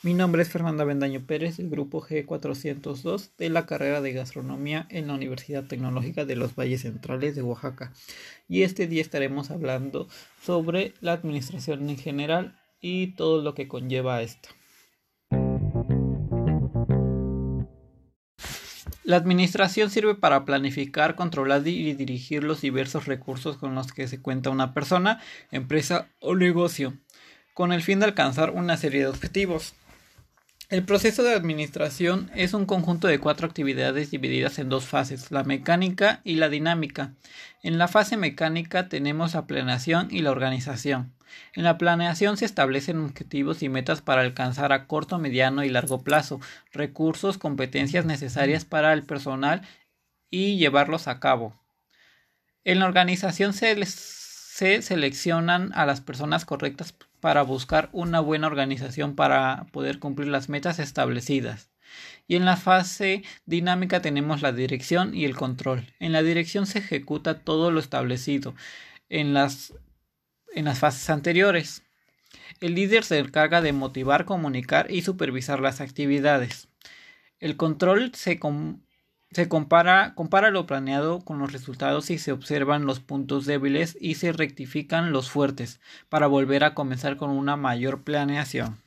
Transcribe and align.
Mi 0.00 0.14
nombre 0.14 0.42
es 0.42 0.48
Fernanda 0.48 0.84
Bendaño 0.84 1.26
Pérez 1.26 1.56
del 1.56 1.70
grupo 1.70 2.00
G402 2.00 3.30
de 3.36 3.50
la 3.50 3.66
carrera 3.66 4.00
de 4.00 4.12
gastronomía 4.12 4.86
en 4.90 5.08
la 5.08 5.14
Universidad 5.14 5.64
Tecnológica 5.64 6.24
de 6.24 6.36
los 6.36 6.54
Valles 6.54 6.82
Centrales 6.82 7.34
de 7.34 7.42
Oaxaca. 7.42 7.92
Y 8.46 8.62
este 8.62 8.86
día 8.86 9.02
estaremos 9.02 9.50
hablando 9.50 10.06
sobre 10.40 10.94
la 11.00 11.14
administración 11.14 11.90
en 11.90 11.98
general 11.98 12.56
y 12.80 13.08
todo 13.16 13.42
lo 13.42 13.54
que 13.54 13.66
conlleva 13.66 14.18
a 14.18 14.22
esta. 14.22 14.50
La 19.02 19.16
administración 19.16 19.90
sirve 19.90 20.14
para 20.14 20.44
planificar, 20.44 21.16
controlar 21.16 21.66
y 21.66 21.94
dirigir 21.94 22.44
los 22.44 22.60
diversos 22.60 23.06
recursos 23.06 23.56
con 23.56 23.74
los 23.74 23.92
que 23.92 24.06
se 24.06 24.22
cuenta 24.22 24.50
una 24.50 24.74
persona, 24.74 25.20
empresa 25.50 26.08
o 26.20 26.36
negocio, 26.36 26.96
con 27.52 27.72
el 27.72 27.82
fin 27.82 27.98
de 27.98 28.04
alcanzar 28.04 28.50
una 28.50 28.76
serie 28.76 29.00
de 29.00 29.08
objetivos. 29.08 29.74
El 30.70 30.84
proceso 30.84 31.22
de 31.22 31.32
administración 31.32 32.30
es 32.34 32.52
un 32.52 32.66
conjunto 32.66 33.08
de 33.08 33.18
cuatro 33.18 33.46
actividades 33.46 34.10
divididas 34.10 34.58
en 34.58 34.68
dos 34.68 34.84
fases, 34.84 35.30
la 35.30 35.42
mecánica 35.42 36.20
y 36.24 36.34
la 36.34 36.50
dinámica. 36.50 37.14
En 37.62 37.78
la 37.78 37.88
fase 37.88 38.18
mecánica 38.18 38.90
tenemos 38.90 39.32
la 39.32 39.46
planeación 39.46 40.08
y 40.10 40.20
la 40.20 40.30
organización. 40.30 41.14
En 41.54 41.64
la 41.64 41.78
planeación 41.78 42.36
se 42.36 42.44
establecen 42.44 43.00
objetivos 43.00 43.62
y 43.62 43.70
metas 43.70 44.02
para 44.02 44.20
alcanzar 44.20 44.74
a 44.74 44.86
corto, 44.86 45.18
mediano 45.18 45.64
y 45.64 45.70
largo 45.70 46.02
plazo, 46.02 46.38
recursos, 46.70 47.38
competencias 47.38 48.04
necesarias 48.04 48.66
para 48.66 48.92
el 48.92 49.04
personal 49.04 49.62
y 50.28 50.58
llevarlos 50.58 51.08
a 51.08 51.18
cabo. 51.18 51.58
En 52.64 52.80
la 52.80 52.84
organización 52.84 53.54
se, 53.54 53.86
se 53.86 54.82
seleccionan 54.82 55.72
a 55.72 55.86
las 55.86 56.02
personas 56.02 56.44
correctas 56.44 56.94
para 57.20 57.42
buscar 57.42 57.88
una 57.92 58.20
buena 58.20 58.46
organización 58.46 59.14
para 59.14 59.66
poder 59.72 59.98
cumplir 59.98 60.28
las 60.28 60.48
metas 60.48 60.78
establecidas. 60.78 61.70
Y 62.26 62.36
en 62.36 62.44
la 62.44 62.56
fase 62.56 63.22
dinámica 63.46 64.02
tenemos 64.02 64.42
la 64.42 64.52
dirección 64.52 65.14
y 65.14 65.24
el 65.24 65.36
control. 65.36 65.86
En 65.98 66.12
la 66.12 66.22
dirección 66.22 66.66
se 66.66 66.80
ejecuta 66.80 67.40
todo 67.40 67.70
lo 67.70 67.80
establecido 67.80 68.54
en 69.08 69.32
las, 69.34 69.72
en 70.54 70.66
las 70.66 70.78
fases 70.78 71.08
anteriores. 71.10 71.82
El 72.60 72.74
líder 72.74 73.04
se 73.04 73.18
encarga 73.18 73.62
de 73.62 73.72
motivar, 73.72 74.24
comunicar 74.24 74.90
y 74.90 75.02
supervisar 75.02 75.60
las 75.60 75.80
actividades. 75.80 76.68
El 77.40 77.56
control 77.56 78.12
se, 78.14 78.38
se 79.30 79.48
compara, 79.48 80.14
compara 80.14 80.50
lo 80.50 80.66
planeado 80.66 81.20
con 81.20 81.38
los 81.38 81.52
resultados 81.52 82.10
y 82.10 82.18
se 82.18 82.32
observan 82.32 82.86
los 82.86 83.00
puntos 83.00 83.44
débiles 83.44 83.96
y 84.00 84.14
se 84.14 84.32
rectifican 84.32 85.12
los 85.12 85.30
fuertes 85.30 85.80
para 86.08 86.26
volver 86.26 86.64
a 86.64 86.74
comenzar 86.74 87.16
con 87.16 87.30
una 87.30 87.56
mayor 87.56 88.02
planeación. 88.02 88.78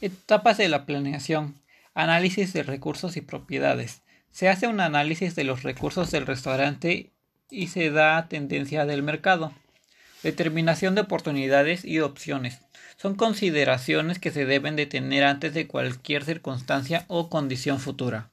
Etapas 0.00 0.58
de 0.58 0.68
la 0.68 0.86
planeación. 0.86 1.54
Análisis 1.94 2.52
de 2.52 2.62
recursos 2.62 3.16
y 3.16 3.20
propiedades. 3.20 4.02
Se 4.30 4.48
hace 4.48 4.68
un 4.68 4.80
análisis 4.80 5.34
de 5.34 5.44
los 5.44 5.62
recursos 5.62 6.10
del 6.10 6.26
restaurante 6.26 7.10
y 7.50 7.68
se 7.68 7.90
da 7.90 8.28
tendencia 8.28 8.86
del 8.86 9.02
mercado. 9.02 9.52
Determinación 10.22 10.94
de 10.94 11.00
oportunidades 11.02 11.84
y 11.84 12.00
opciones. 12.00 12.60
Son 13.00 13.14
consideraciones 13.14 14.18
que 14.18 14.32
se 14.32 14.44
deben 14.44 14.74
de 14.74 14.86
tener 14.86 15.22
antes 15.22 15.54
de 15.54 15.68
cualquier 15.68 16.24
circunstancia 16.24 17.04
o 17.06 17.30
condición 17.30 17.78
futura. 17.78 18.28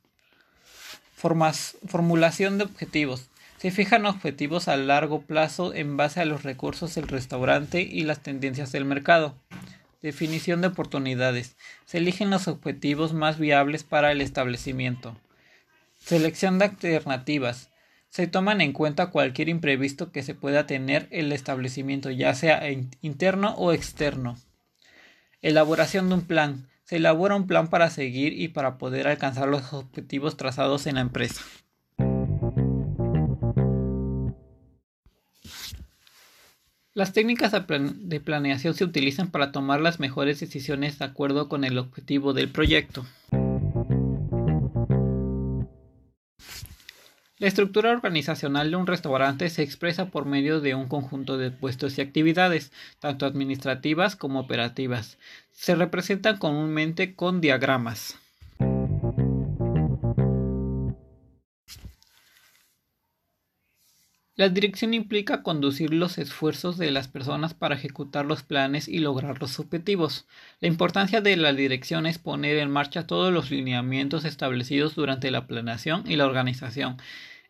formulación 1.13 2.57
de 2.57 2.63
objetivos. 2.63 3.29
Se 3.59 3.69
fijan 3.69 4.07
objetivos 4.07 4.67
a 4.67 4.75
largo 4.75 5.21
plazo 5.21 5.75
en 5.75 5.97
base 5.97 6.19
a 6.19 6.25
los 6.25 6.41
recursos 6.41 6.95
del 6.95 7.07
restaurante 7.07 7.81
y 7.81 8.05
las 8.05 8.21
tendencias 8.21 8.71
del 8.71 8.85
mercado. 8.85 9.35
Definición 10.01 10.61
de 10.61 10.67
oportunidades. 10.67 11.55
Se 11.85 11.99
eligen 11.99 12.31
los 12.31 12.47
objetivos 12.47 13.13
más 13.13 13.37
viables 13.37 13.83
para 13.83 14.11
el 14.11 14.19
establecimiento. 14.19 15.15
Selección 15.99 16.57
de 16.57 16.65
alternativas. 16.65 17.69
Se 18.09 18.25
toman 18.25 18.61
en 18.61 18.73
cuenta 18.73 19.11
cualquier 19.11 19.47
imprevisto 19.47 20.11
que 20.11 20.23
se 20.23 20.33
pueda 20.33 20.65
tener 20.65 21.07
el 21.11 21.31
establecimiento, 21.31 22.09
ya 22.09 22.33
sea 22.33 22.63
interno 23.01 23.53
o 23.57 23.71
externo. 23.71 24.37
Elaboración 25.45 26.09
de 26.09 26.15
un 26.15 26.21
plan. 26.21 26.65
Se 26.85 26.95
elabora 26.95 27.35
un 27.35 27.45
plan 27.45 27.67
para 27.67 27.91
seguir 27.91 28.33
y 28.33 28.47
para 28.47 28.79
poder 28.79 29.07
alcanzar 29.07 29.47
los 29.47 29.73
objetivos 29.73 30.37
trazados 30.37 30.87
en 30.87 30.95
la 30.95 31.01
empresa. 31.01 31.43
Las 36.95 37.13
técnicas 37.13 37.51
de 37.51 38.19
planeación 38.21 38.73
se 38.73 38.85
utilizan 38.85 39.29
para 39.29 39.51
tomar 39.51 39.81
las 39.81 39.99
mejores 39.99 40.39
decisiones 40.39 40.97
de 40.97 41.05
acuerdo 41.05 41.47
con 41.47 41.63
el 41.63 41.77
objetivo 41.77 42.33
del 42.33 42.49
proyecto. 42.49 43.05
La 47.45 47.49
estructura 47.49 47.91
organizacional 47.91 48.71
de 48.71 48.75
un 48.75 48.87
restaurante 48.87 49.51
se 49.51 49.61
expresa 49.61 50.07
por 50.07 50.25
medio 50.25 50.61
de 50.61 50.73
un 50.73 50.87
conjunto 50.87 51.37
de 51.37 51.51
puestos 51.51 51.95
y 51.95 52.01
actividades, 52.01 52.71
tanto 52.99 53.27
administrativas 53.27 54.15
como 54.15 54.39
operativas. 54.39 55.19
Se 55.51 55.75
representan 55.75 56.39
comúnmente 56.39 57.13
con 57.13 57.41
diagramas. 57.41 58.17
La 64.37 64.49
dirección 64.49 64.95
implica 64.95 65.43
conducir 65.43 65.93
los 65.93 66.17
esfuerzos 66.17 66.79
de 66.79 66.89
las 66.89 67.07
personas 67.07 67.53
para 67.53 67.75
ejecutar 67.75 68.25
los 68.25 68.41
planes 68.41 68.87
y 68.87 68.97
lograr 68.97 69.39
los 69.39 69.59
objetivos. 69.59 70.25
La 70.61 70.67
importancia 70.67 71.21
de 71.21 71.37
la 71.37 71.53
dirección 71.53 72.07
es 72.07 72.17
poner 72.17 72.57
en 72.57 72.71
marcha 72.71 73.05
todos 73.05 73.31
los 73.31 73.51
lineamientos 73.51 74.25
establecidos 74.25 74.95
durante 74.95 75.29
la 75.29 75.45
planeación 75.45 76.03
y 76.07 76.15
la 76.15 76.25
organización. 76.25 76.97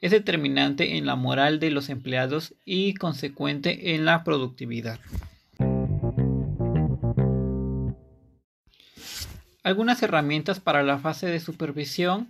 Es 0.05 0.11
determinante 0.11 0.97
en 0.97 1.07
la 1.07 1.15
moral 1.15 1.59
de 1.59 1.71
los 1.71 1.89
empleados 1.89 2.53
y 2.63 2.93
consecuente 2.93 3.95
en 3.95 4.05
la 4.05 4.23
productividad. 4.23 4.99
Algunas 9.63 10.03
herramientas 10.03 10.59
para 10.59 10.83
la 10.83 10.99
fase 10.99 11.25
de 11.25 11.39
supervisión 11.39 12.27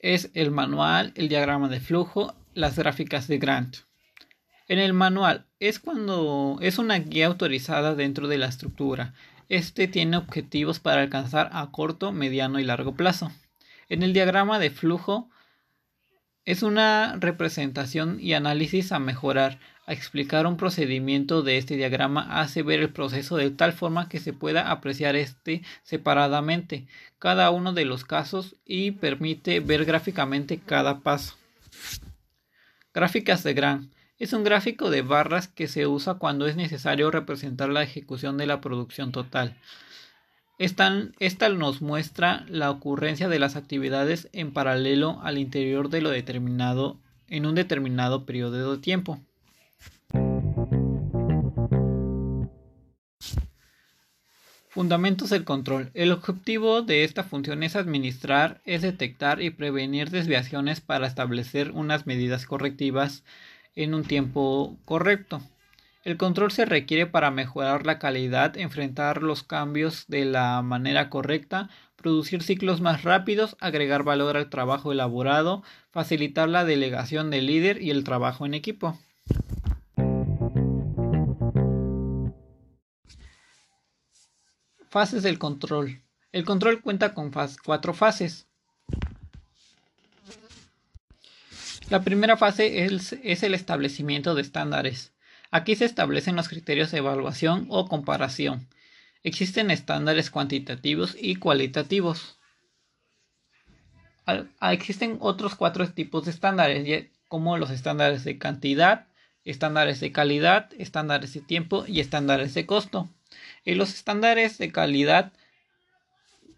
es 0.00 0.32
el 0.34 0.50
manual, 0.50 1.12
el 1.14 1.28
diagrama 1.28 1.68
de 1.68 1.78
flujo, 1.78 2.34
las 2.52 2.76
gráficas 2.76 3.28
de 3.28 3.38
Grant. 3.38 3.76
En 4.66 4.80
el 4.80 4.92
manual 4.92 5.46
es 5.60 5.78
cuando 5.78 6.58
es 6.62 6.78
una 6.78 6.98
guía 6.98 7.28
autorizada 7.28 7.94
dentro 7.94 8.26
de 8.26 8.38
la 8.38 8.46
estructura. 8.46 9.14
Este 9.48 9.86
tiene 9.86 10.16
objetivos 10.16 10.80
para 10.80 11.02
alcanzar 11.02 11.48
a 11.52 11.70
corto, 11.70 12.10
mediano 12.10 12.58
y 12.58 12.64
largo 12.64 12.96
plazo. 12.96 13.30
En 13.88 14.02
el 14.02 14.12
diagrama 14.12 14.58
de 14.58 14.70
flujo 14.70 15.30
es 16.44 16.62
una 16.62 17.16
representación 17.18 18.18
y 18.20 18.34
análisis 18.34 18.92
a 18.92 18.98
mejorar. 18.98 19.58
A 19.84 19.92
explicar 19.92 20.46
un 20.46 20.56
procedimiento 20.56 21.42
de 21.42 21.58
este 21.58 21.76
diagrama 21.76 22.40
hace 22.40 22.62
ver 22.62 22.78
el 22.78 22.90
proceso 22.90 23.36
de 23.36 23.50
tal 23.50 23.72
forma 23.72 24.08
que 24.08 24.20
se 24.20 24.32
pueda 24.32 24.70
apreciar 24.70 25.16
este 25.16 25.62
separadamente 25.82 26.86
cada 27.18 27.50
uno 27.50 27.72
de 27.72 27.84
los 27.84 28.04
casos 28.04 28.54
y 28.64 28.92
permite 28.92 29.58
ver 29.58 29.84
gráficamente 29.84 30.60
cada 30.64 31.00
paso. 31.00 31.34
Gráficas 32.94 33.42
de 33.42 33.54
Gran. 33.54 33.90
Es 34.20 34.32
un 34.32 34.44
gráfico 34.44 34.88
de 34.88 35.02
barras 35.02 35.48
que 35.48 35.66
se 35.66 35.88
usa 35.88 36.14
cuando 36.14 36.46
es 36.46 36.54
necesario 36.54 37.10
representar 37.10 37.68
la 37.68 37.82
ejecución 37.82 38.38
de 38.38 38.46
la 38.46 38.60
producción 38.60 39.10
total. 39.10 39.56
Esta, 40.62 41.48
nos 41.48 41.82
muestra 41.82 42.46
la 42.48 42.70
ocurrencia 42.70 43.28
de 43.28 43.40
las 43.40 43.56
actividades 43.56 44.28
en 44.32 44.52
paralelo 44.52 45.18
al 45.24 45.38
interior 45.38 45.88
de 45.88 46.00
lo 46.00 46.10
determinado 46.10 47.00
en 47.26 47.46
un 47.46 47.56
determinado 47.56 48.24
periodo 48.24 48.76
de 48.76 48.80
tiempo. 48.80 49.18
Fundamentos 54.68 55.30
del 55.30 55.42
control. 55.42 55.90
El 55.94 56.12
objetivo 56.12 56.82
de 56.82 57.02
esta 57.02 57.24
función 57.24 57.64
es 57.64 57.74
administrar, 57.74 58.60
es 58.64 58.82
detectar 58.82 59.42
y 59.42 59.50
prevenir 59.50 60.10
desviaciones 60.10 60.80
para 60.80 61.08
establecer 61.08 61.72
unas 61.72 62.06
medidas 62.06 62.46
correctivas 62.46 63.24
en 63.74 63.94
un 63.94 64.04
tiempo 64.04 64.78
correcto. 64.84 65.42
El 66.04 66.16
control 66.16 66.50
se 66.50 66.64
requiere 66.64 67.06
para 67.06 67.30
mejorar 67.30 67.86
la 67.86 68.00
calidad, 68.00 68.56
enfrentar 68.56 69.22
los 69.22 69.44
cambios 69.44 70.06
de 70.08 70.24
la 70.24 70.60
manera 70.60 71.08
correcta, 71.08 71.70
producir 71.94 72.42
ciclos 72.42 72.80
más 72.80 73.04
rápidos, 73.04 73.56
agregar 73.60 74.02
valor 74.02 74.36
al 74.36 74.50
trabajo 74.50 74.90
elaborado, 74.90 75.62
facilitar 75.90 76.48
la 76.48 76.64
delegación 76.64 77.30
del 77.30 77.46
líder 77.46 77.80
y 77.80 77.90
el 77.90 78.02
trabajo 78.02 78.44
en 78.44 78.54
equipo. 78.54 78.98
Fases 84.88 85.22
del 85.22 85.38
control. 85.38 86.02
El 86.32 86.44
control 86.44 86.82
cuenta 86.82 87.14
con 87.14 87.30
cuatro 87.64 87.94
fases. 87.94 88.48
La 91.90 92.02
primera 92.02 92.36
fase 92.36 92.86
es, 92.86 93.42
el 93.42 93.54
establecimiento 93.54 94.34
de 94.34 94.42
estándares. 94.42 95.11
Aquí 95.52 95.76
se 95.76 95.84
establecen 95.84 96.34
los 96.34 96.48
criterios 96.48 96.90
de 96.90 96.98
evaluación 96.98 97.66
o 97.68 97.86
comparación. 97.86 98.66
Existen 99.22 99.70
estándares 99.70 100.30
cuantitativos 100.30 101.14
y 101.20 101.36
cualitativos. 101.36 102.38
Existen 104.62 105.18
otros 105.20 105.54
cuatro 105.54 105.86
tipos 105.92 106.24
de 106.24 106.30
estándares, 106.30 107.10
como 107.28 107.58
los 107.58 107.70
estándares 107.70 108.24
de 108.24 108.38
cantidad, 108.38 109.06
estándares 109.44 110.00
de 110.00 110.10
calidad, 110.10 110.70
estándares 110.78 111.34
de 111.34 111.42
tiempo 111.42 111.84
y 111.86 112.00
estándares 112.00 112.54
de 112.54 112.64
costo. 112.64 113.10
En 113.66 113.76
los 113.76 113.92
estándares 113.92 114.56
de 114.56 114.72
calidad 114.72 115.32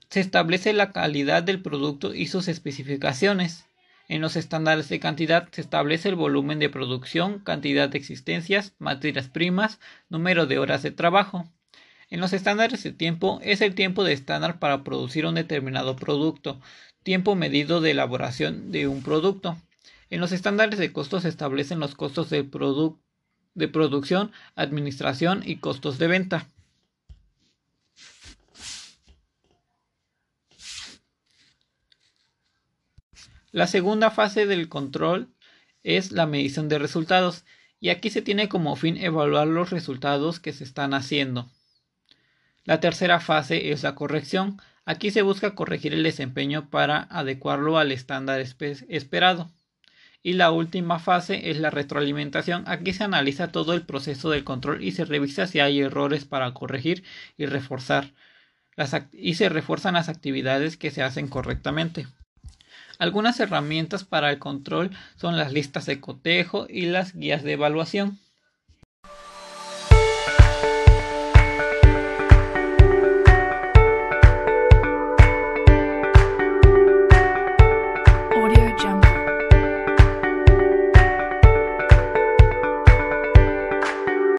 se 0.08 0.20
establece 0.20 0.72
la 0.72 0.92
calidad 0.92 1.42
del 1.42 1.60
producto 1.60 2.14
y 2.14 2.28
sus 2.28 2.46
especificaciones. 2.46 3.66
En 4.06 4.20
los 4.20 4.36
estándares 4.36 4.90
de 4.90 5.00
cantidad 5.00 5.48
se 5.50 5.62
establece 5.62 6.10
el 6.10 6.14
volumen 6.14 6.58
de 6.58 6.68
producción, 6.68 7.38
cantidad 7.38 7.88
de 7.88 7.96
existencias, 7.96 8.74
materias 8.78 9.28
primas, 9.28 9.80
número 10.10 10.46
de 10.46 10.58
horas 10.58 10.82
de 10.82 10.90
trabajo. 10.90 11.50
En 12.10 12.20
los 12.20 12.34
estándares 12.34 12.82
de 12.82 12.92
tiempo 12.92 13.40
es 13.42 13.62
el 13.62 13.74
tiempo 13.74 14.04
de 14.04 14.12
estándar 14.12 14.58
para 14.58 14.84
producir 14.84 15.24
un 15.24 15.36
determinado 15.36 15.96
producto, 15.96 16.60
tiempo 17.02 17.34
medido 17.34 17.80
de 17.80 17.92
elaboración 17.92 18.70
de 18.72 18.88
un 18.88 19.02
producto. 19.02 19.56
En 20.10 20.20
los 20.20 20.32
estándares 20.32 20.78
de 20.78 20.92
costos 20.92 21.22
se 21.22 21.30
establecen 21.30 21.80
los 21.80 21.94
costos 21.94 22.28
de, 22.28 22.48
de 23.54 23.68
producción, 23.68 24.32
administración 24.54 25.42
y 25.46 25.56
costos 25.56 25.98
de 25.98 26.08
venta. 26.08 26.46
La 33.54 33.68
segunda 33.68 34.10
fase 34.10 34.46
del 34.46 34.68
control 34.68 35.28
es 35.84 36.10
la 36.10 36.26
medición 36.26 36.68
de 36.68 36.80
resultados 36.80 37.44
y 37.78 37.90
aquí 37.90 38.10
se 38.10 38.20
tiene 38.20 38.48
como 38.48 38.74
fin 38.74 38.96
evaluar 38.96 39.46
los 39.46 39.70
resultados 39.70 40.40
que 40.40 40.52
se 40.52 40.64
están 40.64 40.92
haciendo. 40.92 41.48
La 42.64 42.80
tercera 42.80 43.20
fase 43.20 43.70
es 43.70 43.84
la 43.84 43.94
corrección. 43.94 44.60
Aquí 44.84 45.12
se 45.12 45.22
busca 45.22 45.54
corregir 45.54 45.94
el 45.94 46.02
desempeño 46.02 46.68
para 46.68 47.02
adecuarlo 47.02 47.78
al 47.78 47.92
estándar 47.92 48.40
esperado. 48.40 49.52
Y 50.20 50.32
la 50.32 50.50
última 50.50 50.98
fase 50.98 51.48
es 51.50 51.60
la 51.60 51.70
retroalimentación. 51.70 52.64
Aquí 52.66 52.92
se 52.92 53.04
analiza 53.04 53.52
todo 53.52 53.72
el 53.72 53.82
proceso 53.82 54.30
del 54.30 54.42
control 54.42 54.82
y 54.82 54.90
se 54.90 55.04
revisa 55.04 55.46
si 55.46 55.60
hay 55.60 55.78
errores 55.78 56.24
para 56.24 56.52
corregir 56.54 57.04
y 57.36 57.46
reforzar. 57.46 58.14
y 59.12 59.34
se 59.34 59.48
refuerzan 59.48 59.94
las 59.94 60.08
actividades 60.08 60.76
que 60.76 60.90
se 60.90 61.04
hacen 61.04 61.28
correctamente. 61.28 62.08
Algunas 62.98 63.38
herramientas 63.40 64.04
para 64.04 64.30
el 64.30 64.38
control 64.38 64.90
son 65.16 65.36
las 65.36 65.52
listas 65.52 65.86
de 65.86 66.00
cotejo 66.00 66.66
y 66.68 66.86
las 66.86 67.14
guías 67.14 67.42
de 67.42 67.52
evaluación. 67.52 68.23